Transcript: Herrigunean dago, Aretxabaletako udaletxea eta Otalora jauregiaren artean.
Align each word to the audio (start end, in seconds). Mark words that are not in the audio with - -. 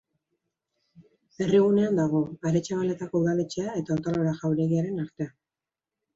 Herrigunean 1.45 1.99
dago, 2.01 2.21
Aretxabaletako 2.53 3.23
udaletxea 3.27 3.77
eta 3.83 4.01
Otalora 4.01 4.35
jauregiaren 4.41 5.07
artean. 5.07 5.33